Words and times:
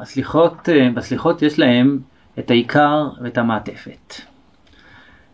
הסליחות, 0.00 0.68
אה, 0.68 0.88
בסליחות 0.94 1.42
יש 1.42 1.58
להם 1.58 1.98
את 2.38 2.50
העיקר 2.50 3.08
ואת 3.22 3.38
המעטפת. 3.38 4.14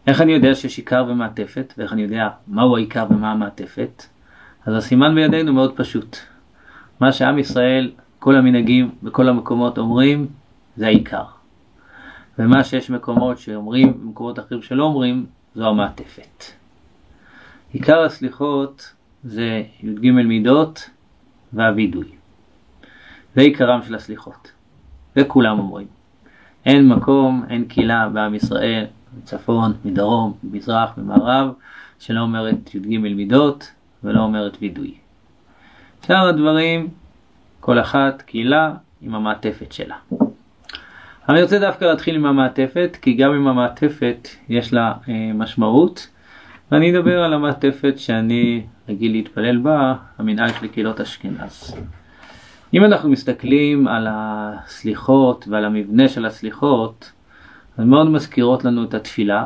איך 0.07 0.21
אני 0.21 0.33
יודע 0.33 0.55
שיש 0.55 0.79
עיקר 0.79 1.05
ומעטפת, 1.09 1.75
ואיך 1.79 1.93
אני 1.93 2.03
יודע 2.03 2.29
מהו 2.49 2.77
העיקר 2.77 3.07
ומה 3.11 3.33
המעטפת? 3.33 4.03
אז 4.67 4.75
הסימן 4.77 5.15
בידינו 5.15 5.53
מאוד 5.53 5.77
פשוט. 5.77 6.17
מה 7.01 7.13
שעם 7.13 7.39
ישראל, 7.39 7.91
כל 8.19 8.37
המנהגים 8.37 8.91
בכל 9.03 9.29
המקומות 9.29 9.79
אומרים, 9.79 10.27
זה 10.77 10.87
העיקר. 10.87 11.25
ומה 12.39 12.65
שיש 12.65 12.91
מקומות 12.91 13.39
שאומרים, 13.39 13.93
ומקומות 14.03 14.39
אחרים 14.39 14.63
שלא 14.63 14.85
אומרים, 14.85 15.27
זו 15.55 15.69
המעטפת. 15.69 16.45
עיקר 17.73 18.05
הסליחות 18.05 18.93
זה 19.25 19.63
י"ג 19.83 20.11
מידות 20.11 20.91
והווידוי. 21.53 22.22
זה 23.35 23.41
עיקרם 23.41 23.83
של 23.83 23.95
הסליחות. 23.95 24.53
וכולם 25.17 25.59
אומרים. 25.59 25.87
אין 26.67 26.89
מקום, 26.89 27.45
אין 27.51 27.65
קהילה 27.65 28.09
בעם 28.09 28.35
ישראל, 28.35 28.85
מצפון, 29.19 29.73
מדרום, 29.85 30.33
ממזרח, 30.45 30.99
ממערב, 30.99 31.53
שלא 31.99 32.21
אומרת 32.21 32.75
י"ג 32.75 32.99
מידות 32.99 33.73
ולא 34.05 34.21
אומרת 34.21 34.57
וידוי. 34.61 34.95
שאר 36.07 36.29
הדברים, 36.29 36.89
כל 37.61 37.81
אחת 37.81 38.23
קהילה 38.23 38.75
עם 39.01 39.15
המעטפת 39.15 39.73
שלה. 39.73 39.97
אני 41.29 41.43
רוצה 41.43 41.59
דווקא 41.59 41.85
להתחיל 41.85 42.15
עם 42.15 42.27
המעטפת, 42.27 42.97
כי 43.03 43.15
גם 43.15 43.33
עם 43.33 43.49
המעטפת 43.49 44.29
יש 44.49 44.73
לה 44.73 44.93
אה, 45.09 45.31
משמעות, 45.35 46.09
ואני 46.73 46.91
אדבר 46.91 47.23
על 47.25 47.35
המעטפת 47.35 47.95
שאני 47.97 48.67
רגיל 48.89 49.13
להתפלל 49.13 49.59
בה, 49.59 49.95
המנהל 50.19 50.49
של 50.61 50.67
קהילות 50.67 51.01
אשכנז. 51.01 51.77
אם 52.75 52.85
אנחנו 52.85 53.11
מסתכלים 53.11 53.89
על 53.89 54.07
הסליחות 54.11 55.49
ועל 55.49 55.65
המבנה 55.65 56.09
של 56.09 56.27
הסליחות, 56.27 57.13
הן 57.79 57.89
מאוד 57.89 58.11
מזכירות 58.11 58.65
לנו 58.65 58.85
את 58.85 58.95
התפילה, 58.95 59.45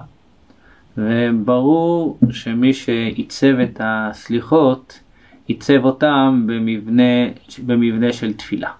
וברור 0.99 2.19
שמי 2.31 2.73
שעיצב 2.73 3.59
את 3.59 3.81
הסליחות, 3.85 5.01
עיצב 5.47 5.85
אותם 5.85 6.45
במבנה, 6.47 7.29
במבנה 7.67 8.13
של 8.13 8.33
תפילה. 8.33 8.71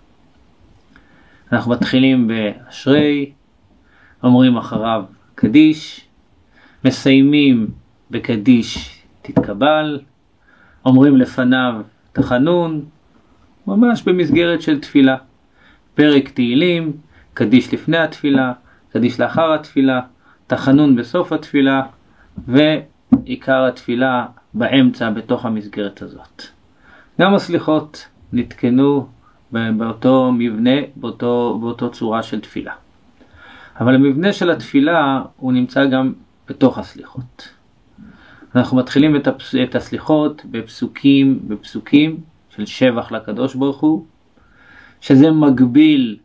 אנחנו 1.53 1.73
מתחילים 1.73 2.29
באשרי, 2.29 3.33
אומרים 4.23 4.57
אחריו 4.57 5.05
קדיש, 5.35 6.07
מסיימים 6.85 7.67
בקדיש 8.11 9.03
תתקבל, 9.23 10.01
אומרים 10.85 11.17
לפניו 11.17 11.75
תחנון, 12.13 12.85
ממש 13.67 14.03
במסגרת 14.03 14.63
של 14.63 14.81
תפילה. 14.81 15.17
פרק 15.95 16.29
תהילים, 16.29 16.93
קדיש 17.35 17.75
לפני 17.75 17.99
התפילה, 17.99 18.53
קדיש 18.93 19.21
לאחר 19.21 19.55
התפילה, 19.55 20.01
תחנון 20.47 20.97
בסוף 20.97 21.33
התפילה, 21.33 21.83
ועיקר 22.49 23.65
התפילה 23.65 24.27
באמצע 24.55 25.11
בתוך 25.11 25.47
המסגרת 25.47 26.03
הזאת. 26.03 26.43
גם 27.21 27.35
הסליחות 27.35 28.09
נתקנו 28.33 29.07
באותו 29.53 30.33
מבנה, 30.33 30.81
באותו, 30.97 31.59
באותו 31.61 31.91
צורה 31.91 32.23
של 32.23 32.41
תפילה. 32.41 32.73
אבל 33.81 33.95
המבנה 33.95 34.33
של 34.33 34.51
התפילה 34.51 35.23
הוא 35.37 35.53
נמצא 35.53 35.87
גם 35.87 36.13
בתוך 36.49 36.79
הסליחות. 36.79 37.49
אנחנו 38.57 38.77
מתחילים 38.77 39.17
את, 39.17 39.27
הפס... 39.27 39.55
את 39.55 39.75
הסליחות 39.75 40.43
בפסוקים, 40.51 41.39
בפסוקים 41.49 42.21
של 42.57 42.67
שבח 42.67 43.13
לקדוש 43.13 43.55
ברוך 43.55 43.81
הוא, 43.81 44.05
שזה 45.01 45.31
מקביל 45.31 46.17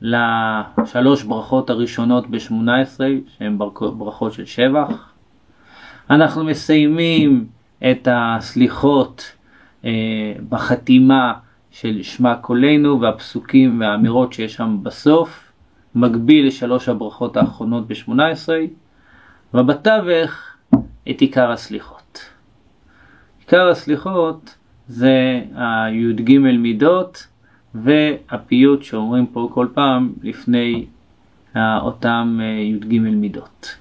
לשלוש 0.00 1.22
ברכות 1.22 1.70
הראשונות 1.70 2.30
ב-18, 2.30 3.00
שהן 3.38 3.58
ברכות 3.98 4.32
של 4.32 4.44
שבח. 4.44 5.12
אנחנו 6.10 6.44
מסיימים 6.44 7.46
את 7.90 8.08
הסליחות 8.10 9.32
אה, 9.84 9.90
בחתימה 10.48 11.32
של 11.70 12.02
שמע 12.02 12.34
קולנו 12.34 13.00
והפסוקים 13.00 13.80
והאמירות 13.80 14.32
שיש 14.32 14.54
שם 14.54 14.78
בסוף, 14.82 15.52
מקביל 15.94 16.46
לשלוש 16.46 16.88
הברכות 16.88 17.36
האחרונות 17.36 17.88
ב-18, 17.88 18.48
ובתווך 19.54 20.56
את 21.10 21.20
עיקר 21.20 21.50
הסליחות. 21.50 22.30
עיקר 23.38 23.68
הסליחות 23.68 24.54
זה 24.88 25.42
הי"ג 25.54 26.38
מידות 26.38 27.26
והפיוט 27.74 28.82
שאומרים 28.82 29.26
פה 29.26 29.48
כל 29.54 29.66
פעם 29.74 30.12
לפני 30.22 30.86
אותם 31.56 32.38
אה, 32.42 32.46
י"ג 32.46 32.98
מידות. 32.98 33.76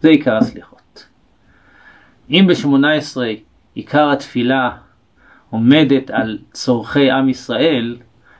זה 0.00 0.08
עיקר 0.08 0.36
הסליחות. 0.36 1.06
אם 2.30 2.46
ב-18 2.48 3.16
עיקר 3.74 4.10
התפילה 4.10 4.70
עומדת 5.50 6.10
על 6.10 6.38
צורכי 6.52 7.10
עם 7.10 7.28
ישראל, 7.28 7.96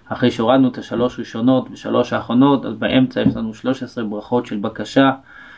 אחרי 0.08 0.30
שהורדנו 0.30 0.68
את 0.68 0.78
השלוש 0.78 1.18
ראשונות 1.18 1.68
ושלוש 1.70 2.12
האחרונות, 2.12 2.64
אז 2.64 2.74
באמצע 2.74 3.20
יש 3.20 3.36
לנו 3.36 3.54
13 3.54 4.04
ברכות 4.04 4.46
של 4.46 4.56
בקשה 4.56 5.10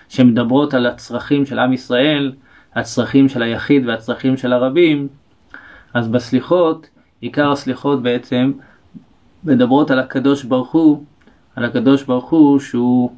שמדברות 0.08 0.74
על 0.74 0.86
הצרכים 0.86 1.46
של 1.46 1.58
עם 1.58 1.72
ישראל, 1.72 2.32
הצרכים 2.74 3.28
של 3.28 3.42
היחיד 3.42 3.86
והצרכים 3.86 4.36
של 4.36 4.52
הרבים, 4.52 5.08
אז 5.94 6.08
בסליחות, 6.08 6.88
עיקר 7.20 7.52
הסליחות 7.52 8.02
בעצם 8.02 8.52
מדברות 9.44 9.90
על 9.90 9.98
הקדוש 9.98 10.44
ברוך 10.44 10.72
הוא, 10.72 11.04
על 11.56 11.64
הקדוש 11.64 12.02
ברוך 12.02 12.30
הוא 12.30 12.58
שהוא 12.58 13.12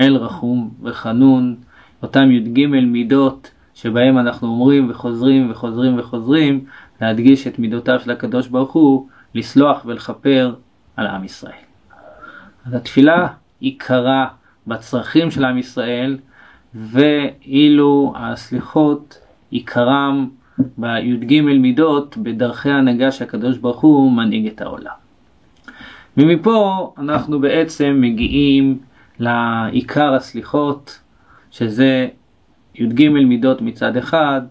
אל 0.00 0.16
רחום 0.16 0.70
וחנון, 0.82 1.56
אותם 2.02 2.30
י"ג 2.30 2.66
מידות 2.66 3.50
שבהם 3.74 4.18
אנחנו 4.18 4.48
אומרים 4.48 4.90
וחוזרים 4.90 5.50
וחוזרים 5.50 5.98
וחוזרים 5.98 6.64
להדגיש 7.00 7.46
את 7.46 7.58
מידותיו 7.58 8.00
של 8.00 8.10
הקדוש 8.10 8.48
ברוך 8.48 8.72
הוא, 8.72 9.08
לסלוח 9.34 9.82
ולכפר 9.84 10.54
על 10.96 11.06
עם 11.06 11.24
ישראל. 11.24 11.52
אז 12.66 12.74
התפילה 12.74 13.28
עיקרה 13.60 14.26
בצרכים 14.66 15.30
של 15.30 15.44
עם 15.44 15.58
ישראל, 15.58 16.18
ואילו 16.74 18.14
הסליחות 18.16 19.18
עיקרם 19.50 20.28
בי"ג 20.78 21.40
מידות 21.40 22.16
בדרכי 22.16 22.70
ההנהגה 22.70 23.12
שהקדוש 23.12 23.58
ברוך 23.58 23.80
הוא 23.80 24.12
מנהיג 24.12 24.46
את 24.46 24.60
העולם. 24.60 24.94
ומפה 26.16 26.92
אנחנו 26.98 27.40
בעצם 27.40 27.98
מגיעים 28.00 28.78
לעיקר 29.18 30.14
הסליחות, 30.14 31.00
שזה 31.50 32.08
י"ג 32.74 33.08
מידות 33.08 33.62
מצד 33.62 33.96
אחד 33.96 34.42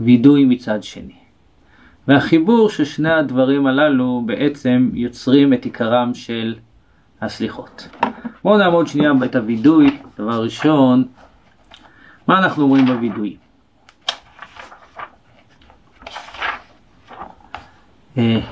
והווידוי 0.00 0.44
מצד 0.44 0.82
שני. 0.82 1.18
והחיבור 2.08 2.68
של 2.68 2.84
שני 2.84 3.12
הדברים 3.12 3.66
הללו 3.66 4.22
בעצם 4.26 4.90
יוצרים 4.94 5.52
את 5.52 5.64
עיקרם 5.64 6.14
של 6.14 6.54
הסליחות. 7.20 7.88
בואו 8.44 8.58
נעמוד 8.58 8.86
שנייה 8.86 9.12
את 9.24 9.36
הווידוי, 9.36 9.98
דבר 10.18 10.42
ראשון, 10.42 11.04
מה 12.28 12.38
אנחנו 12.38 12.62
אומרים 12.62 12.86
בווידוי? 12.86 13.36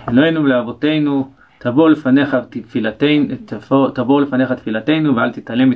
אלוהינו 0.09 0.45
ולאבותינו, 0.45 1.29
תבוא 1.59 1.91
לפניך 1.91 2.37
תפילתנו, 2.51 3.25
תבוא 3.95 4.21
לפניך 4.21 4.53
תפילתנו 4.53 5.17
ואל 5.17 5.33
תתעלם, 5.33 5.73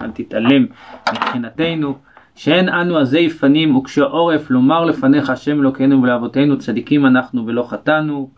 אל 0.00 0.10
תתעלם 0.10 0.66
מתחינתנו, 1.12 1.94
שאין 2.34 2.68
אנו 2.68 2.98
עזי 2.98 3.28
פנים 3.28 3.76
וקשי 3.76 4.00
עורף 4.00 4.50
לומר 4.50 4.84
לפניך 4.84 5.30
השם 5.30 5.60
אלוקינו 5.60 6.02
ולאבותינו 6.02 6.58
צדיקים 6.58 7.06
אנחנו 7.06 7.46
ולא 7.46 7.62
חטאנו, 7.62 8.30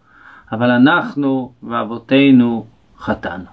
אבל 0.52 0.70
אנחנו 0.70 1.52
ואבותינו 1.62 2.66
חטאנו. 2.98 3.44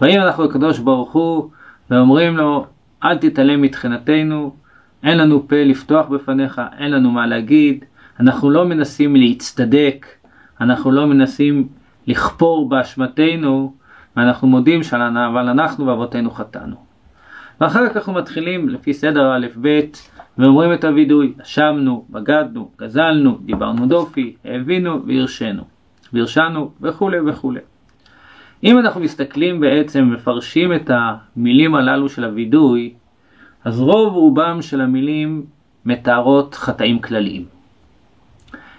באים 0.00 0.20
אנחנו 0.20 0.44
לקדוש 0.44 0.78
ברוך 0.78 1.12
הוא 1.12 1.50
ואומרים 1.90 2.36
לו 2.36 2.66
אל 3.04 3.18
תתעלם 3.18 3.62
מתחינתנו, 3.62 4.54
אין 5.02 5.18
לנו 5.18 5.48
פה 5.48 5.56
לפתוח 5.56 6.06
בפניך, 6.06 6.60
אין 6.78 6.90
לנו 6.90 7.10
מה 7.10 7.26
להגיד, 7.26 7.84
אנחנו 8.20 8.50
לא 8.50 8.64
מנסים 8.64 9.16
להצטדק, 9.16 10.06
אנחנו 10.60 10.92
לא 10.92 11.06
מנסים 11.06 11.68
לכפור 12.06 12.68
באשמתנו, 12.68 13.74
ואנחנו 14.16 14.48
מודים 14.48 14.82
שלנו, 14.82 15.26
אבל 15.26 15.48
אנחנו 15.48 15.86
ואבותינו 15.86 16.30
חטאנו. 16.30 16.76
ואחר 17.60 17.88
כך 17.88 17.96
אנחנו 17.96 18.12
מתחילים 18.12 18.68
לפי 18.68 18.94
סדר 18.94 19.36
א' 19.36 19.46
ב' 19.60 19.80
ואומרים 20.38 20.72
את 20.72 20.84
הווידוי, 20.84 21.32
אשמנו, 21.42 22.04
בגדנו, 22.10 22.70
גזלנו, 22.78 23.38
דיברנו 23.44 23.86
דופי, 23.86 24.34
הבינו 24.44 25.06
והרשנו, 25.06 25.62
והרשנו 26.12 26.70
וכולי 26.80 27.20
וכולי. 27.20 27.60
אם 28.64 28.78
אנחנו 28.78 29.00
מסתכלים 29.00 29.60
בעצם, 29.60 30.04
מפרשים 30.04 30.74
את 30.74 30.90
המילים 30.94 31.74
הללו 31.74 32.08
של 32.08 32.24
הווידוי, 32.24 32.94
אז 33.64 33.80
רוב 33.80 34.14
רובם 34.14 34.62
של 34.62 34.80
המילים 34.80 35.44
מתארות 35.84 36.54
חטאים 36.54 36.98
כלליים. 36.98 37.44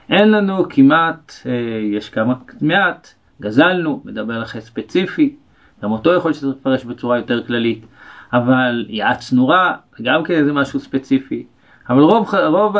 אין 0.09 0.31
לנו 0.31 0.69
כמעט, 0.69 1.33
אה, 1.45 1.51
יש 1.97 2.09
כמה 2.09 2.33
מעט, 2.61 3.13
גזלנו, 3.41 4.01
מדבר 4.05 4.45
חטא 4.45 4.59
ספציפי, 4.59 5.35
גם 5.83 5.91
אותו 5.91 6.13
יכול 6.13 6.33
שצריך 6.33 6.57
לפרש 6.57 6.85
בצורה 6.85 7.17
יותר 7.17 7.43
כללית, 7.43 7.85
אבל 8.33 8.85
יעצנו 8.89 9.47
רע, 9.47 9.73
גם 10.01 10.23
כן 10.23 10.45
זה 10.45 10.53
משהו 10.53 10.79
ספציפי. 10.79 11.45
אבל 11.89 12.01
רוב, 12.01 12.35
רוב 12.35 12.75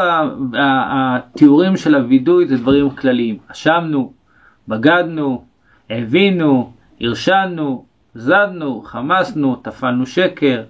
התיאורים 0.57 1.77
של 1.77 1.95
הווידוי 1.95 2.48
זה 2.48 2.57
דברים 2.57 2.89
כלליים. 2.89 3.38
אשמנו, 3.51 4.13
בגדנו, 4.68 5.45
הבינו, 5.89 6.74
הרשענו, 7.01 7.86
זדנו, 8.16 8.81
חמסנו, 8.81 9.56
טפלנו 9.56 10.06
שקר, 10.06 10.63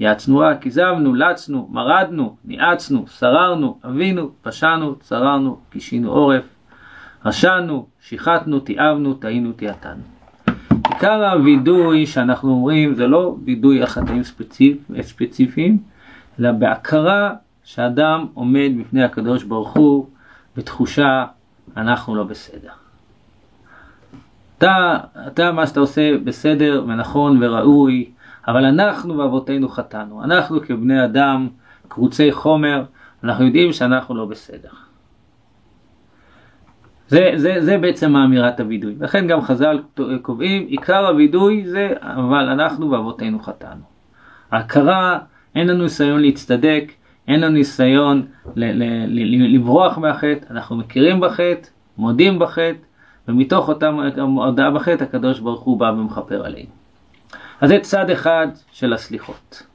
יעצנו 0.00 0.38
רע, 0.38 0.54
כיזבנו, 0.54 1.14
לצנו, 1.14 1.68
מרדנו, 1.72 2.36
ניאצנו, 2.44 3.04
שררנו, 3.06 3.78
אבינו, 3.84 4.30
פשענו, 4.42 4.94
צררנו, 4.94 5.58
קישינו 5.70 6.10
עורף, 6.12 6.44
רשענו, 7.24 7.86
שיחטנו, 8.00 8.60
תיעבנו, 8.60 9.14
טעינו, 9.14 9.52
תיעתנו. 9.52 10.02
עיקר 10.90 11.30
הווידוי 11.30 12.06
שאנחנו 12.06 12.50
אומרים 12.50 12.94
זה 12.94 13.06
לא 13.06 13.36
וידוי 13.44 13.82
החטאים 13.82 14.22
ספציפ, 14.22 14.78
ספציפיים, 15.00 15.78
אלא 16.40 16.52
בהכרה 16.52 17.34
שאדם 17.64 18.26
עומד 18.34 18.70
בפני 18.80 19.04
הקדוש 19.04 19.44
ברוך 19.44 19.72
הוא 19.72 20.06
בתחושה 20.56 21.24
אנחנו 21.76 22.14
לא 22.14 22.24
בסדר. 22.24 22.70
אתה, 24.58 24.98
אתה 25.26 25.52
מה 25.52 25.66
שאתה 25.66 25.80
עושה 25.80 26.18
בסדר 26.24 26.84
ונכון 26.88 27.42
וראוי, 27.42 28.10
אבל 28.48 28.64
אנחנו 28.64 29.18
ואבותינו 29.18 29.68
חטאנו. 29.68 30.24
אנחנו 30.24 30.60
כבני 30.60 31.04
אדם, 31.04 31.48
קרוצי 31.88 32.32
חומר, 32.32 32.84
אנחנו 33.24 33.46
יודעים 33.46 33.72
שאנחנו 33.72 34.14
לא 34.14 34.24
בסדר. 34.24 34.68
זה, 37.08 37.32
זה, 37.36 37.56
זה 37.60 37.78
בעצם 37.78 38.16
האמירת 38.16 38.60
הווידוי. 38.60 38.94
לכן 39.00 39.26
גם 39.26 39.42
חז"ל 39.42 39.78
קובעים, 40.22 40.66
עיקר 40.66 41.06
הווידוי 41.06 41.64
זה 41.66 41.92
אבל 42.00 42.48
אנחנו 42.48 42.90
ואבותינו 42.90 43.38
חטאנו. 43.38 43.82
ההכרה, 44.50 45.18
אין 45.54 45.66
לנו 45.66 45.82
ניסיון 45.82 46.20
להצטדק, 46.20 46.92
אין 47.28 47.40
לנו 47.40 47.54
ניסיון 47.54 48.26
לברוח 49.54 49.98
מהחטא, 49.98 50.46
אנחנו 50.50 50.76
מכירים 50.76 51.20
בחטא, 51.20 51.68
מודים 51.98 52.38
בחטא, 52.38 52.78
ומתוך 53.28 53.68
אותה 53.68 53.90
הודעה 54.16 54.70
בחטא 54.70 55.04
הקדוש 55.04 55.40
ברוך 55.40 55.60
הוא 55.60 55.78
בא 55.78 55.84
ומכפר 55.84 56.46
עלינו. 56.46 56.83
אז 57.60 57.68
זה 57.68 57.78
צד 57.82 58.10
אחד 58.10 58.48
של 58.72 58.92
הסליחות. 58.92 59.66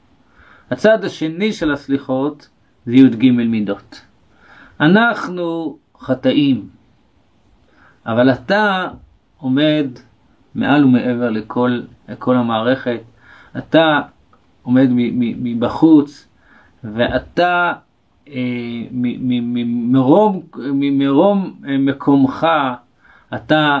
הצד 0.70 1.04
השני 1.04 1.52
של 1.52 1.72
הסליחות 1.72 2.48
זה 2.86 2.94
י"ג 2.94 3.30
מידות. 3.30 4.00
אנחנו 4.80 5.78
חטאים, 5.98 6.68
אבל 8.06 8.32
אתה 8.32 8.88
עומד 9.36 9.86
מעל 10.54 10.84
ומעבר 10.84 11.30
לכל, 11.30 11.80
לכל 12.08 12.36
המערכת, 12.36 13.00
אתה 13.58 14.00
עומד 14.62 14.88
מבחוץ, 14.92 16.28
ואתה 16.84 17.72
אה, 18.28 18.34
ממרום, 18.90 20.42
ממרום 20.56 21.54
אה, 21.68 21.78
מקומך 21.78 22.46
אתה 23.34 23.80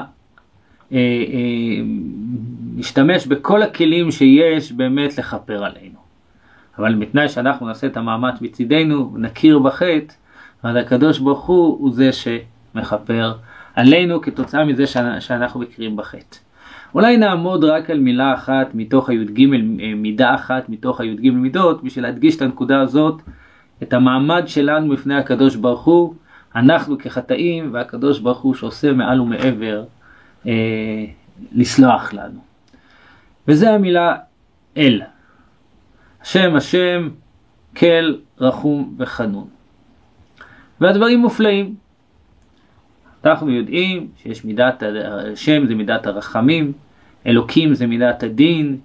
משתמש 2.76 3.26
בכל 3.26 3.62
הכלים 3.62 4.10
שיש 4.10 4.72
באמת 4.72 5.18
לכפר 5.18 5.64
עלינו. 5.64 5.98
אבל 6.78 6.94
בתנאי 6.94 7.28
שאנחנו 7.28 7.66
נעשה 7.66 7.86
את 7.86 7.96
המאמץ 7.96 8.40
מצידנו, 8.40 9.14
נכיר 9.18 9.58
בחטא, 9.58 10.14
אז 10.62 10.76
הקדוש 10.76 11.18
ברוך 11.18 11.46
הוא 11.46 11.78
הוא 11.80 11.92
זה 11.92 12.10
שמכפר 12.12 13.34
עלינו 13.74 14.20
כתוצאה 14.20 14.64
מזה 14.64 14.86
שאנחנו 15.20 15.60
מכירים 15.60 15.96
בחטא. 15.96 16.36
אולי 16.94 17.16
נעמוד 17.16 17.64
רק 17.64 17.90
על 17.90 17.98
מילה 17.98 18.34
אחת 18.34 18.74
מתוך 18.74 19.08
הי"ג, 19.08 19.40
אה, 19.52 19.94
מידה 19.96 20.34
אחת 20.34 20.68
מתוך 20.68 21.00
הי"ג 21.00 21.30
מידות, 21.30 21.84
בשביל 21.84 22.04
להדגיש 22.04 22.36
את 22.36 22.42
הנקודה 22.42 22.80
הזאת, 22.80 23.22
את 23.82 23.92
המעמד 23.92 24.42
שלנו 24.46 24.92
בפני 24.92 25.14
הקדוש 25.14 25.56
ברוך 25.56 25.84
הוא, 25.84 26.14
אנחנו 26.56 26.98
כחטאים 26.98 27.70
והקדוש 27.72 28.20
ברוך 28.20 28.38
הוא 28.38 28.54
שעושה 28.54 28.92
מעל 28.92 29.20
ומעבר 29.20 29.84
אה, 30.46 30.52
לסלוח 31.52 32.12
לנו. 32.12 32.49
וזה 33.50 33.70
המילה 33.70 34.16
אל. 34.76 35.02
השם 36.22 36.56
השם 36.56 37.08
כל 37.76 38.14
רחום 38.40 38.94
וחנון. 38.98 39.48
והדברים 40.80 41.18
מופלאים. 41.18 41.74
אנחנו 43.24 43.50
יודעים 43.50 44.08
שיש 44.22 44.44
מידת, 44.44 44.82
השם 45.32 45.66
זה 45.66 45.74
מידת 45.74 46.06
הרחמים, 46.06 46.72
אלוקים 47.26 47.74
זה 47.74 47.86
מידת 47.86 48.22
הדין, 48.22 48.78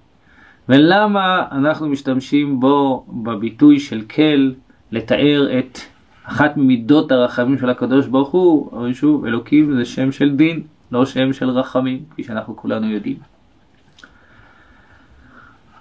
ולמה 0.69 1.43
אנחנו 1.51 1.87
משתמשים 1.87 2.59
בו 2.59 3.05
בביטוי 3.09 3.79
של 3.79 4.01
כל 4.01 4.51
לתאר 4.91 5.59
את 5.59 5.79
אחת 6.23 6.57
ממידות 6.57 7.11
הרחמים 7.11 7.57
של 7.57 7.69
הקדוש 7.69 8.07
ברוך 8.07 8.29
הוא, 8.29 8.71
אבל 8.77 8.93
שוב, 8.93 9.25
אלוקים 9.25 9.75
זה 9.75 9.85
שם 9.85 10.11
של 10.11 10.35
דין, 10.35 10.61
לא 10.91 11.05
שם 11.05 11.33
של 11.33 11.49
רחמים, 11.49 12.03
כפי 12.09 12.23
שאנחנו 12.23 12.55
כולנו 12.55 12.89
יודעים. 12.89 13.34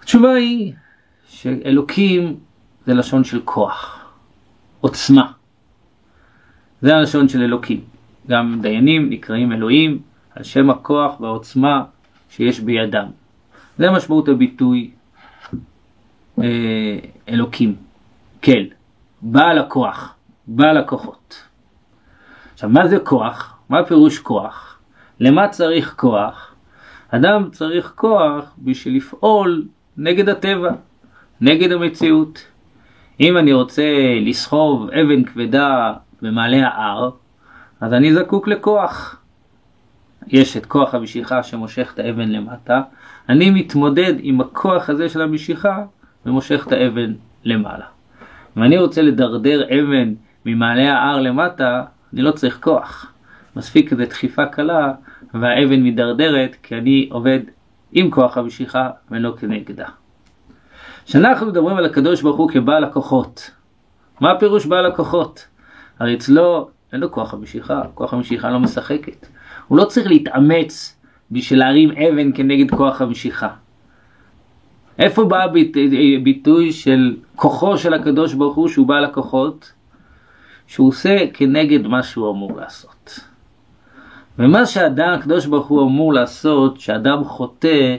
התשובה 0.05 0.33
היא 0.35 0.73
שאלוקים 1.29 2.37
זה 2.87 2.95
לשון 2.95 3.25
של 3.25 3.41
כוח, 3.45 4.09
עוצמה. 4.81 5.33
זה 6.83 6.97
הלשון 6.97 7.29
של 7.29 7.43
אלוקים. 7.43 7.85
גם 8.29 8.59
דיינים 8.63 9.11
נקראים 9.11 9.53
אלוהים 9.53 10.03
על 10.31 10.43
שם 10.43 10.71
הכוח 10.71 11.21
והעוצמה 11.21 11.85
שיש 12.31 12.61
בידם. 12.61 13.07
זה 13.79 13.91
משמעות 13.91 14.29
הביטוי 14.29 14.91
אה, 16.39 16.99
אלוקים, 17.29 17.77
כן, 18.43 18.65
בעל 19.23 19.59
הכוח. 19.59 20.15
בעל 20.47 20.77
הכוחות. 20.77 21.43
עכשיו, 22.55 22.71
מה 22.71 22.89
זה 22.89 22.99
כוח? 22.99 23.59
מה 23.69 23.85
פירוש 23.85 24.19
כוח? 24.19 24.79
למה 25.21 25.49
צריך 25.49 25.95
כוח? 25.97 26.55
אדם 27.09 27.51
צריך 27.51 27.93
כוח 27.97 28.55
בשביל 28.59 28.97
לפעול 28.97 29.67
נגד 29.99 30.29
הטבע, 30.29 30.71
נגד 31.41 31.73
המציאות. 31.73 32.47
אם 33.21 33.37
אני 33.37 33.53
רוצה 33.53 33.85
לסחוב 34.21 34.91
אבן 34.91 35.25
כבדה 35.25 35.93
במעלה 36.23 36.69
ההר, 36.69 37.11
אז 37.81 37.93
אני 37.93 38.15
זקוק 38.15 38.49
לכוח. 38.49 39.21
יש 40.27 40.57
את 40.57 40.67
כוח 40.67 40.95
המשיכה 40.95 41.43
שמושך 41.43 41.93
את 41.95 41.99
האבן 41.99 42.29
למטה, 42.29 42.83
אני 43.29 43.51
מתמודד 43.51 44.15
עם 44.19 44.41
הכוח 44.41 44.91
הזה 44.91 45.09
של 45.09 45.23
המשיכה 45.23 45.85
ומושך 46.27 46.65
את 46.67 46.73
האבן 46.73 47.13
למעלה. 47.45 47.85
אם 48.57 48.63
אני 48.63 48.79
רוצה 48.79 49.03
לדרדר 49.03 49.65
אבן 49.65 50.15
ממעלה 50.47 50.93
ההר 50.93 51.21
למטה, 51.21 51.85
אני 52.13 52.23
לא 52.23 52.31
צריך 52.31 52.59
כוח. 52.61 53.13
מספיק 53.57 53.93
איזו 53.93 54.05
דחיפה 54.05 54.47
קלה 54.47 54.93
והאבן 55.35 55.81
מידרדרת 55.81 56.57
כי 56.63 56.75
אני 56.75 57.09
עובד 57.13 57.41
עם 57.95 58.11
כוח 58.11 58.39
המשיכה 58.39 58.91
ולא 59.11 59.35
כנגדה. 59.41 59.87
כשאנחנו 61.05 61.47
מדברים 61.47 61.77
על 61.77 61.85
הקדוש 61.85 62.23
ברוך 62.23 62.37
הוא 62.37 62.51
כבעל 62.51 62.85
הכוחות, 62.85 63.51
מה 64.21 64.31
הפירוש 64.33 64.67
בעל 64.67 64.87
הכוחות? 64.87 65.47
הרי 65.99 66.15
אצלו 66.15 66.69
אין 66.93 67.01
לו 67.01 67.13
כוח 67.13 67.35
המשיכה, 67.35 67.83
כוח 67.95 68.15
המשיכה 68.15 68.51
לא 68.51 68.61
משחקת. 68.61 69.27
הוא 69.69 69.79
לא 69.79 69.85
צריך 69.85 70.07
להתאמץ 70.07 71.01
בשביל 71.31 71.59
להרים 71.59 71.91
אבן 71.91 72.33
כנגד 72.35 72.71
כוח 72.71 73.01
המשיכה. 73.01 73.49
איפה 74.99 75.25
בא 75.25 75.45
הביטוי 76.17 76.73
של 76.73 77.17
כוחו 77.37 77.79
של 77.79 77.95
הקדוש 77.95 78.35
ברוך 78.35 78.57
הוא 78.57 78.69
שהוא 78.69 78.87
בעל 78.87 79.05
הכוחות? 79.05 79.73
שהוא 80.67 80.89
עושה 80.89 81.17
כנגד 81.35 81.87
מה 81.87 82.03
שהוא 82.03 82.31
אמור 82.31 82.57
לעשות. 82.57 83.21
ומה 84.39 84.67
שאדם, 84.67 85.13
הקדוש 85.19 85.47
ברוך 85.47 85.67
הוא 85.67 85.83
אמור 85.89 86.13
לעשות, 86.13 86.81
שאדם 86.81 87.25
חוטא, 87.25 87.97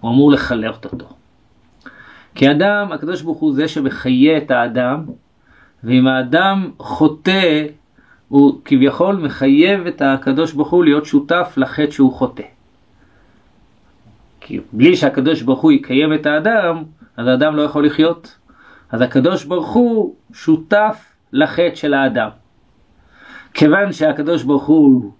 הוא 0.00 0.10
אמור 0.10 0.32
לחלט 0.32 0.84
אותו. 0.84 1.06
כי 2.34 2.50
אדם, 2.50 2.92
הקדוש 2.92 3.22
ברוך 3.22 3.38
הוא 3.38 3.54
זה 3.54 3.68
שמחיה 3.68 4.38
את 4.38 4.50
האדם, 4.50 5.04
ואם 5.84 6.06
האדם 6.06 6.70
חוטא, 6.78 7.66
הוא 8.28 8.60
כביכול 8.64 9.16
מחייב 9.16 9.86
את 9.86 10.02
הקדוש 10.04 10.52
ברוך 10.52 10.70
הוא 10.70 10.84
להיות 10.84 11.04
שותף 11.04 11.54
לחטא 11.56 11.90
שהוא 11.90 12.12
חוטא. 12.12 12.42
כי 14.40 14.60
בלי 14.72 14.96
שהקדוש 14.96 15.42
ברוך 15.42 15.60
הוא 15.60 15.72
יקיים 15.72 16.14
את 16.14 16.26
האדם, 16.26 16.82
אז 17.16 17.26
האדם 17.26 17.56
לא 17.56 17.62
יכול 17.62 17.86
לחיות. 17.86 18.38
אז 18.90 19.00
הקדוש 19.00 19.44
ברוך 19.44 19.72
הוא 19.72 20.14
שותף 20.32 21.04
לחטא 21.32 21.74
של 21.74 21.94
האדם. 21.94 22.28
כיוון 23.54 23.92
שהקדוש 23.92 24.42
ברוך 24.42 24.66
הוא 24.66 25.12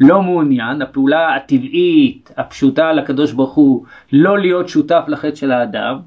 לא 0.00 0.22
מעוניין, 0.22 0.82
הפעולה 0.82 1.36
הטבעית, 1.36 2.30
הפשוטה 2.36 2.92
לקדוש 2.92 3.32
ברוך 3.32 3.54
הוא, 3.54 3.84
לא 4.12 4.38
להיות 4.38 4.68
שותף 4.68 5.04
לחטא 5.08 5.34
של 5.34 5.52
האדם, 5.52 5.98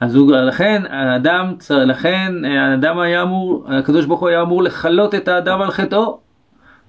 אז 0.00 0.14
הוא, 0.14 0.32
לכן 0.32 0.82
האדם, 0.90 1.54
לכן 1.70 2.32
האדם 2.44 2.98
היה 2.98 3.22
אמור, 3.22 3.66
הקדוש 3.68 4.06
ברוך 4.06 4.20
הוא 4.20 4.28
היה 4.28 4.42
אמור 4.42 4.62
לכלות 4.62 5.14
את 5.14 5.28
האדם 5.28 5.62
על 5.62 5.70
חטאו. 5.70 6.18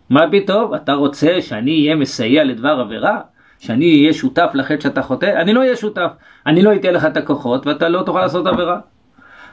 מה 0.10 0.22
פתאום? 0.32 0.76
אתה 0.76 0.94
רוצה 0.94 1.42
שאני 1.42 1.82
אהיה 1.84 1.96
מסייע 1.96 2.44
לדבר 2.44 2.80
עבירה? 2.80 3.22
שאני 3.60 4.00
אהיה 4.02 4.14
שותף 4.14 4.52
לחטא 4.54 4.82
שאתה 4.82 5.02
חוטא? 5.02 5.26
אני 5.26 5.54
לא 5.54 5.60
אהיה 5.60 5.76
שותף. 5.76 6.12
אני 6.48 6.62
לא 6.62 6.76
אתן 6.76 6.94
לך 6.94 7.06
את 7.06 7.18
הכוחות 7.18 7.68
ואתה 7.68 7.90
לא 7.90 8.04
תוכל 8.04 8.22
לעשות 8.22 8.48
עבירה. 8.48 8.80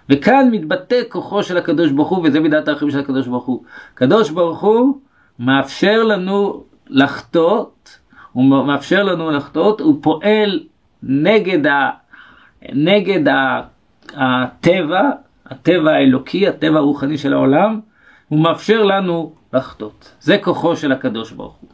וכאן 0.09 0.49
מתבטא 0.51 1.01
כוחו 1.09 1.43
של 1.43 1.57
הקדוש 1.57 1.91
ברוך 1.91 2.09
הוא, 2.09 2.25
וזה 2.25 2.41
מידת 2.41 2.69
הערכים 2.69 2.91
של 2.91 2.99
הקדוש 2.99 3.27
ברוך 3.27 3.47
הוא. 3.47 3.63
הקדוש 3.95 4.31
ברוך 4.31 4.61
הוא 4.61 4.99
מאפשר 5.39 6.03
לנו 6.03 6.65
לחטות, 6.89 7.99
הוא 8.33 8.67
מאפשר 8.67 9.03
לנו 9.03 9.31
לחטות, 9.31 9.81
הוא 9.81 9.99
פועל 10.03 10.61
נגד, 11.03 11.67
ה, 11.67 11.91
נגד 12.73 13.29
ה, 13.29 13.63
הטבע, 14.15 15.11
הטבע 15.47 15.91
האלוקי, 15.91 16.49
הטבע 16.49 16.79
הרוחני 16.79 17.19
של 17.19 17.33
העולם, 17.33 17.81
הוא 18.29 18.41
מאפשר 18.41 18.83
לנו 18.83 19.33
לחטות. 19.53 20.13
זה 20.21 20.39
כוחו 20.43 20.77
של 20.77 20.93
הקדוש 20.93 21.33
ברוך 21.33 21.57
הוא. 21.61 21.71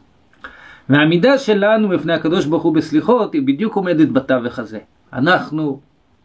והעמידה 0.89 1.37
שלנו 1.37 1.89
בפני 1.89 2.13
הקדוש 2.13 2.45
ברוך 2.45 2.63
הוא 2.63 2.75
בסליחות 2.75 3.33
היא 3.33 3.41
בדיוק 3.45 3.75
עומדת 3.75 4.09
בתווך 4.09 4.59
הזה. 4.59 4.79
אנחנו 5.13 5.79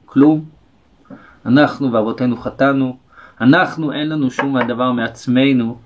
כלום, 0.07 0.45
אנחנו 1.47 1.93
ואבותינו 1.93 2.37
חטאנו, 2.37 2.97
אנחנו 3.41 3.93
אין 3.93 4.09
לנו 4.09 4.31
שום 4.31 4.63
דבר 4.63 4.93
מעצמנו, 4.93 5.79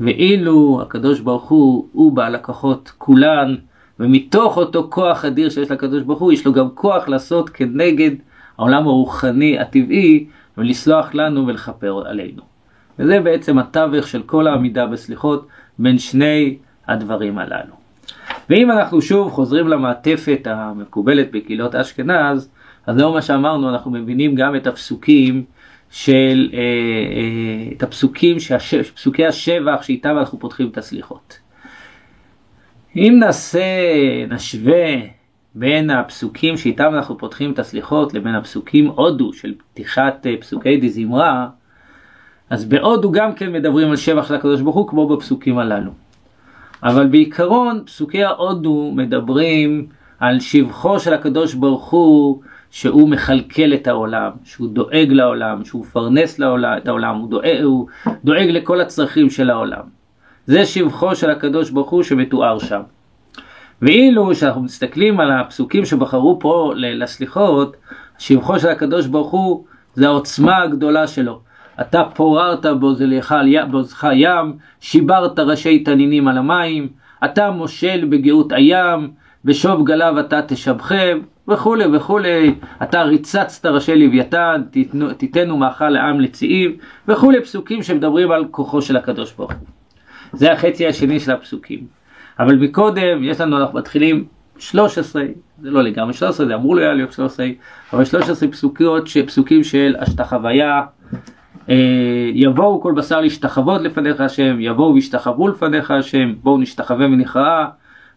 ואילו 0.00 0.80
הקדוש 0.82 1.20
ברוך 1.20 1.48
הוא, 1.48 1.88
הוא 1.92 2.12
בעל 2.12 2.34
הכוחות 2.34 2.92
כולן, 2.98 3.54
ומתוך 4.00 4.56
אותו 4.56 4.86
כוח 4.90 5.24
אדיר 5.24 5.50
שיש 5.50 5.70
לקדוש 5.70 6.02
ברוך 6.02 6.20
הוא, 6.20 6.32
יש 6.32 6.46
לו 6.46 6.52
גם 6.52 6.68
כוח 6.74 7.08
לעשות 7.08 7.50
כנגד 7.50 8.10
העולם 8.58 8.86
הרוחני 8.86 9.58
הטבעי, 9.58 10.26
ולסלוח 10.58 11.14
לנו 11.14 11.46
ולכפר 11.46 12.02
עלינו. 12.06 12.42
וזה 12.98 13.20
בעצם 13.20 13.58
התווך 13.58 14.08
של 14.08 14.22
כל 14.22 14.46
העמידה 14.46 14.86
בסליחות 14.86 15.46
בין 15.78 15.98
שני 15.98 16.58
הדברים 16.88 17.38
הללו. 17.38 17.74
ואם 18.50 18.70
אנחנו 18.70 19.02
שוב 19.02 19.30
חוזרים 19.30 19.68
למעטפת 19.68 20.46
המקובלת 20.46 21.30
בקהילות 21.32 21.74
אשכנז, 21.74 22.50
אז 22.86 22.98
לאור 22.98 23.14
מה 23.14 23.22
שאמרנו 23.22 23.68
אנחנו 23.68 23.90
מבינים 23.90 24.34
גם 24.34 24.56
את 24.56 24.66
הפסוקים 24.66 25.44
של, 25.90 26.50
אה, 26.52 26.58
אה, 26.58 27.72
את 27.76 27.82
הפסוקים, 27.82 28.40
שהש, 28.40 28.74
פסוקי 28.74 29.26
השבח 29.26 29.82
שאיתם 29.82 30.18
אנחנו 30.18 30.38
פותחים 30.38 30.68
את 30.68 30.78
הסליחות. 30.78 31.38
אם 32.96 33.16
נעשה, 33.20 33.60
נשווה 34.30 34.94
בין 35.54 35.90
הפסוקים 35.90 36.56
שאיתם 36.56 36.94
אנחנו 36.94 37.18
פותחים 37.18 37.52
את 37.52 37.58
הסליחות 37.58 38.14
לבין 38.14 38.34
הפסוקים 38.34 38.86
הודו 38.86 39.32
של 39.32 39.54
פתיחת 39.54 40.26
אה, 40.26 40.34
פסוקי 40.40 40.76
דזמרה, 40.76 41.48
אז 42.50 42.64
בהודו 42.64 43.12
גם 43.12 43.32
כן 43.32 43.52
מדברים 43.52 43.90
על 43.90 43.96
שבח 43.96 44.28
של 44.28 44.34
הקדוש 44.34 44.60
ברוך 44.60 44.76
הוא 44.76 44.88
כמו 44.88 45.08
בפסוקים 45.08 45.58
הללו. 45.58 45.90
אבל 46.82 47.06
בעיקרון 47.06 47.82
פסוקי 47.86 48.24
ההודו 48.24 48.92
מדברים 48.96 49.86
על 50.20 50.40
שבחו 50.40 51.00
של 51.00 51.14
הקדוש 51.14 51.54
ברוך 51.54 51.90
הוא 51.90 52.42
שהוא 52.70 53.08
מכלכל 53.08 53.74
את 53.74 53.86
העולם, 53.86 54.30
שהוא 54.44 54.68
דואג 54.68 55.08
לעולם, 55.10 55.64
שהוא 55.64 55.82
מפרנס 55.82 56.38
לעולם, 56.38 56.76
את 56.76 56.88
העולם, 56.88 57.16
הוא 57.16 57.30
דואג, 57.30 57.62
הוא 57.62 57.86
דואג 58.24 58.48
לכל 58.48 58.80
הצרכים 58.80 59.30
של 59.30 59.50
העולם. 59.50 59.82
זה 60.46 60.66
שבחו 60.66 61.16
של 61.16 61.30
הקדוש 61.30 61.70
ברוך 61.70 61.90
הוא 61.90 62.02
שמתואר 62.02 62.58
שם. 62.58 62.80
ואילו 63.82 64.30
כשאנחנו 64.32 64.62
מסתכלים 64.62 65.20
על 65.20 65.32
הפסוקים 65.32 65.84
שבחרו 65.84 66.38
פה 66.40 66.72
לסליחות, 66.76 67.76
שבחו 68.18 68.58
של 68.58 68.68
הקדוש 68.68 69.06
ברוך 69.06 69.30
הוא 69.30 69.64
זה 69.94 70.06
העוצמה 70.06 70.62
הגדולה 70.62 71.06
שלו. 71.06 71.40
אתה 71.80 72.02
פוררת 72.14 72.66
בעוזך 73.70 74.06
ים, 74.14 74.56
שיברת 74.80 75.38
ראשי 75.38 75.78
תנינים 75.78 76.28
על 76.28 76.38
המים, 76.38 76.88
אתה 77.24 77.50
מושל 77.50 78.04
בגאות 78.10 78.52
הים, 78.52 79.10
בשוב 79.44 79.86
גליו 79.86 80.20
אתה 80.20 80.42
תשבחם, 80.42 81.18
וכולי 81.48 81.84
וכולי, 81.96 82.54
אתה 82.82 83.02
ריצצת 83.02 83.66
ראשי 83.66 83.96
לוויתן, 83.96 84.62
תיתנו 85.16 85.56
מאכל 85.56 85.88
לעם 85.88 86.20
לציים, 86.20 86.76
וכולי 87.08 87.42
פסוקים 87.42 87.82
שמדברים 87.82 88.30
על 88.30 88.44
כוחו 88.50 88.82
של 88.82 88.96
הקדוש 88.96 89.32
ברוך 89.32 89.52
הוא. 89.52 89.68
זה 90.32 90.52
החצי 90.52 90.86
השני 90.86 91.20
של 91.20 91.32
הפסוקים. 91.32 91.86
אבל 92.38 92.56
מקודם 92.56 93.24
יש 93.24 93.40
לנו, 93.40 93.58
אנחנו 93.58 93.78
מתחילים 93.78 94.24
13, 94.58 95.22
זה 95.62 95.70
לא 95.70 95.82
לגמרי 95.82 96.12
13, 96.12 96.46
זה 96.46 96.54
אמור 96.54 96.78
היה 96.78 96.92
להיות 96.92 97.12
13, 97.12 97.46
אבל 97.92 98.04
13 98.04 98.48
פסוקיות, 98.48 99.08
פסוקים 99.26 99.64
של 99.64 99.96
השתחוויה, 99.98 100.82
אה, 101.68 102.30
יבואו 102.34 102.80
כל 102.80 102.92
בשר 102.96 103.20
להשתחוות 103.20 103.80
לפניך 103.80 104.20
השם, 104.20 104.56
יבואו 104.60 104.94
וישתחוו 104.94 105.48
לפניך 105.48 105.90
השם, 105.90 106.34
בואו 106.42 106.58
נשתחווה 106.58 107.06
ונכרעה, 107.06 107.68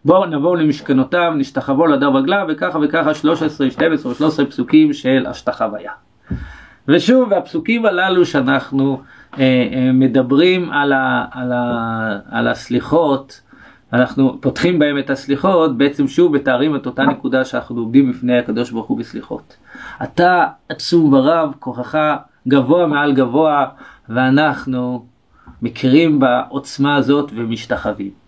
בואו 0.04 0.26
נבואו 0.26 0.54
למשכנותיו, 0.54 1.32
נשתחוו 1.36 1.86
לדר 1.86 2.08
רגליו, 2.08 2.46
וככה 2.48 2.78
וככה 2.82 3.14
13, 3.14 3.70
12 3.70 4.14
13 4.14 4.46
פסוקים 4.46 4.92
של 4.92 5.26
השתחוויה. 5.28 5.92
ושוב, 6.88 7.32
הפסוקים 7.32 7.86
הללו 7.86 8.26
שאנחנו 8.26 9.00
אה, 9.38 9.68
אה, 9.72 9.92
מדברים 9.92 10.70
על, 10.70 10.92
ה, 10.92 11.24
על, 11.30 11.52
ה, 11.52 12.18
על 12.30 12.48
הסליחות, 12.48 13.40
אנחנו 13.92 14.38
פותחים 14.40 14.78
בהם 14.78 14.98
את 14.98 15.10
הסליחות, 15.10 15.78
בעצם 15.78 16.08
שוב 16.08 16.34
מתארים 16.36 16.76
את 16.76 16.86
אותה 16.86 17.02
נקודה 17.02 17.44
שאנחנו 17.44 17.80
עומדים 17.80 18.12
בפני 18.12 18.38
הקדוש 18.38 18.70
ברוך 18.70 18.86
הוא 18.86 18.98
בסליחות. 18.98 19.56
אתה 20.02 20.46
עצום 20.68 21.12
ורב, 21.12 21.52
כוחך 21.58 21.98
גבוה 22.48 22.86
מעל 22.86 23.14
גבוה, 23.14 23.66
ואנחנו 24.08 25.04
מכירים 25.62 26.20
בעוצמה 26.20 26.96
הזאת 26.96 27.32
ומשתחווים. 27.34 28.21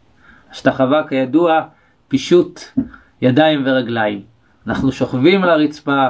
השתחווה 0.54 1.02
כידוע 1.08 1.60
פישוט 2.08 2.60
ידיים 3.22 3.62
ורגליים. 3.66 4.20
אנחנו 4.66 4.92
שוכבים 4.92 5.42
על 5.42 5.50
הרצפה, 5.50 6.06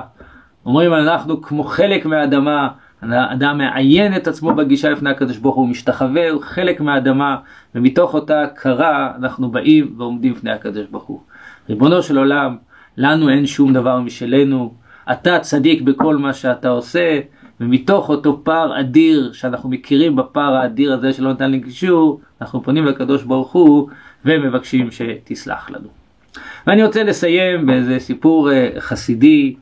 אומרים 0.66 0.94
אנחנו 0.94 1.42
כמו 1.42 1.64
חלק 1.64 2.06
מהאדמה, 2.06 2.68
האדם 3.02 3.58
מעיין 3.58 4.16
את 4.16 4.28
עצמו 4.28 4.54
בגישה 4.54 4.90
לפני 4.90 5.10
הקדוש 5.10 5.36
ברוך 5.38 5.56
הוא, 5.56 5.68
משתחווה, 5.68 6.30
הוא 6.30 6.42
חלק 6.42 6.80
מהאדמה, 6.80 7.36
ומתוך 7.74 8.14
אותה 8.14 8.42
הכרה 8.42 9.12
אנחנו 9.18 9.50
באים 9.50 9.94
ועומדים 9.98 10.32
לפני 10.32 10.50
הקדוש 10.50 10.86
ברוך 10.90 11.04
הוא. 11.04 11.20
ריבונו 11.68 12.02
של 12.02 12.18
עולם, 12.18 12.56
לנו 12.96 13.28
אין 13.28 13.46
שום 13.46 13.72
דבר 13.72 14.00
משלנו, 14.00 14.74
אתה 15.12 15.38
צדיק 15.38 15.82
בכל 15.82 16.16
מה 16.16 16.32
שאתה 16.32 16.68
עושה, 16.68 17.20
ומתוך 17.60 18.08
אותו 18.08 18.40
פער 18.44 18.80
אדיר 18.80 19.32
שאנחנו 19.32 19.68
מכירים 19.68 20.16
בפער 20.16 20.54
האדיר 20.54 20.92
הזה 20.92 21.12
שלא 21.12 21.30
ניתן 21.30 21.52
לגישור, 21.52 22.20
אנחנו 22.40 22.62
פונים 22.62 22.84
לקדוש 22.84 23.22
ברוך 23.22 23.52
הוא 23.52 23.88
ומבקשים 24.24 24.90
שתסלח 24.90 25.70
לנו. 25.70 25.88
ואני 26.66 26.84
רוצה 26.84 27.02
לסיים 27.02 27.66
באיזה 27.66 27.98
סיפור 27.98 28.52
אה, 28.52 28.70
חסידי 28.78 29.54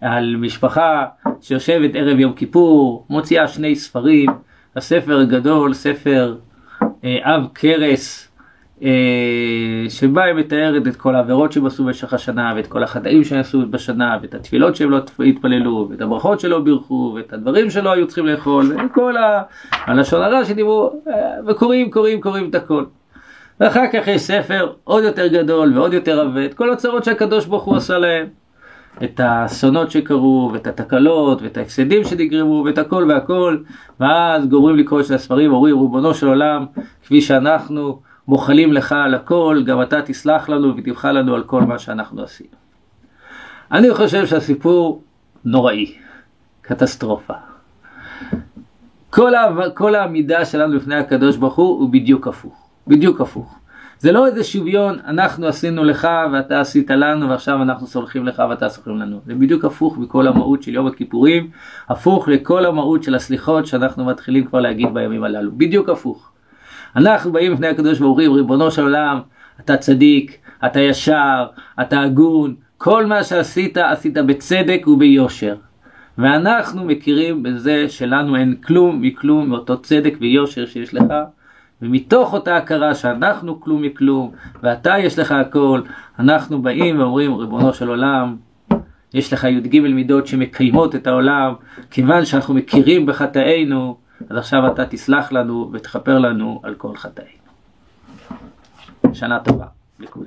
על 0.00 0.36
משפחה 0.36 1.06
שיושבת 1.40 1.90
ערב 1.94 2.18
יום 2.18 2.32
כיפור, 2.32 3.06
מוציאה 3.10 3.48
שני 3.48 3.76
ספרים, 3.76 4.30
הספר 4.76 5.20
הגדול, 5.20 5.74
ספר 5.74 6.36
אה, 7.04 7.18
אב 7.22 7.46
קרס, 7.52 8.28
אה, 8.82 8.90
שבה 9.88 10.24
היא 10.24 10.34
מתארת 10.34 10.86
את 10.86 10.96
כל 10.96 11.14
העבירות 11.14 11.52
שהם 11.52 11.66
עשו 11.66 11.84
במשך 11.84 12.14
השנה, 12.14 12.52
ואת 12.56 12.66
כל 12.66 12.82
החטאים 12.82 13.24
שהם 13.24 13.40
עשו 13.40 13.66
בשנה, 13.70 14.18
ואת 14.22 14.34
התפילות 14.34 14.76
שהם 14.76 14.90
לא 14.90 15.00
התפללו, 15.26 15.88
ואת 15.90 16.00
הברכות 16.00 16.40
שלא 16.40 16.60
בירכו, 16.60 17.12
ואת 17.16 17.32
הדברים 17.32 17.70
שלא 17.70 17.92
היו 17.92 18.06
צריכים 18.06 18.26
לאכול, 18.26 18.76
וכל 18.84 19.14
הלשון 19.72 20.22
הרע 20.22 20.44
שדיברו, 20.44 20.90
אה, 21.08 21.12
וקוראים, 21.46 21.90
קוראים, 21.90 22.20
קוראים 22.20 22.50
את 22.50 22.54
הכל. 22.54 22.84
ואחר 23.60 23.84
כך 23.92 24.08
יש 24.08 24.22
ספר 24.22 24.72
עוד 24.84 25.04
יותר 25.04 25.26
גדול 25.26 25.78
ועוד 25.78 25.92
יותר 25.92 26.20
עבה, 26.20 26.44
את 26.44 26.54
כל 26.54 26.72
הצרות 26.72 27.04
שהקדוש 27.04 27.46
ברוך 27.46 27.64
הוא 27.64 27.76
עשה 27.76 27.98
להם. 27.98 28.26
את 29.04 29.20
האסונות 29.20 29.90
שקרו, 29.90 30.50
ואת 30.52 30.66
התקלות, 30.66 31.42
ואת 31.42 31.56
ההפסדים 31.56 32.04
שנגרמו, 32.04 32.62
ואת 32.66 32.78
הכל 32.78 33.06
והכל, 33.08 33.58
ואז 34.00 34.46
גומרים 34.46 34.76
לקרוא 34.76 35.00
את 35.00 35.10
הספרים, 35.10 35.52
אומרים, 35.52 35.80
ריבונו 35.80 36.14
של 36.14 36.26
עולם, 36.26 36.66
כפי 37.02 37.20
שאנחנו 37.20 38.00
מוחלים 38.28 38.72
לך 38.72 38.92
על 38.92 39.14
הכל, 39.14 39.62
גם 39.66 39.82
אתה 39.82 40.02
תסלח 40.02 40.48
לנו 40.48 40.76
ותבחר 40.76 41.12
לנו 41.12 41.34
על 41.34 41.42
כל 41.42 41.62
מה 41.62 41.78
שאנחנו 41.78 42.22
עשינו. 42.22 42.50
אני 43.72 43.94
חושב 43.94 44.26
שהסיפור 44.26 45.02
נוראי, 45.44 45.94
קטסטרופה. 46.62 47.34
כל, 49.10 49.32
כל 49.74 49.94
העמידה 49.94 50.44
שלנו 50.44 50.74
לפני 50.74 50.94
הקדוש 50.94 51.36
ברוך 51.36 51.54
הוא 51.54 51.80
הוא 51.80 51.88
בדיוק 51.92 52.28
הפוך, 52.28 52.67
בדיוק 52.88 53.20
הפוך. 53.20 53.58
זה 53.98 54.12
לא 54.12 54.26
איזה 54.26 54.44
שוויון, 54.44 54.98
אנחנו 55.06 55.46
עשינו 55.46 55.84
לך 55.84 56.08
ואתה 56.32 56.60
עשית 56.60 56.90
לנו 56.90 57.28
ועכשיו 57.28 57.62
אנחנו 57.62 57.86
סולחים 57.86 58.26
לך 58.26 58.42
ואתה 58.50 58.68
סולחים 58.68 58.96
לנו. 58.96 59.20
זה 59.26 59.34
בדיוק 59.34 59.64
הפוך 59.64 59.98
מכל 59.98 60.26
המהות 60.26 60.62
של 60.62 60.74
יום 60.74 60.86
הכיפורים, 60.86 61.50
הפוך 61.88 62.28
לכל 62.28 62.66
המהות 62.66 63.02
של 63.02 63.14
הסליחות 63.14 63.66
שאנחנו 63.66 64.04
מתחילים 64.04 64.44
כבר 64.44 64.60
להגיד 64.60 64.94
בימים 64.94 65.24
הללו. 65.24 65.50
בדיוק 65.56 65.88
הפוך. 65.88 66.30
אנחנו 66.96 67.32
באים 67.32 67.52
לפני 67.52 67.66
הקדוש 67.66 67.98
ברוך 67.98 68.18
הוא, 68.26 68.36
ריבונו 68.36 68.70
של 68.70 68.82
עולם, 68.82 69.20
אתה 69.60 69.76
צדיק, 69.76 70.38
אתה 70.66 70.80
ישר, 70.80 71.46
אתה 71.80 72.00
הגון, 72.00 72.54
כל 72.78 73.06
מה 73.06 73.24
שעשית, 73.24 73.76
עשית 73.76 74.14
בצדק 74.14 74.86
וביושר. 74.86 75.54
ואנחנו 76.18 76.84
מכירים 76.84 77.42
בזה 77.42 77.88
שלנו 77.88 78.36
אין 78.36 78.54
כלום 78.64 79.02
מכלום 79.02 79.48
מאותו 79.48 79.82
צדק 79.82 80.14
ויושר 80.20 80.66
שיש 80.66 80.94
לך, 80.94 81.04
ומתוך 81.82 82.32
אותה 82.32 82.56
הכרה 82.56 82.94
שאנחנו 82.94 83.60
כלום 83.60 83.82
מכלום, 83.82 84.32
ואתה 84.62 84.94
יש 84.98 85.18
לך 85.18 85.32
הכל, 85.32 85.82
אנחנו 86.18 86.62
באים 86.62 87.00
ואומרים, 87.00 87.34
ריבונו 87.34 87.72
של 87.74 87.88
עולם, 87.88 88.36
יש 89.14 89.32
לך 89.32 89.44
י"ג 89.44 89.80
מידות 89.80 90.26
שמקיימות 90.26 90.94
את 90.94 91.06
העולם, 91.06 91.54
כיוון 91.90 92.24
שאנחנו 92.24 92.54
מכירים 92.54 93.06
בחטאינו, 93.06 93.96
אז 94.30 94.36
עכשיו 94.36 94.66
אתה 94.66 94.86
תסלח 94.86 95.32
לנו 95.32 95.70
ותכפר 95.72 96.18
לנו 96.18 96.60
על 96.62 96.74
כל 96.74 96.96
חטאינו. 96.96 97.38
שנה 99.12 99.38
טובה 99.38 99.66
לכולם. 100.00 100.26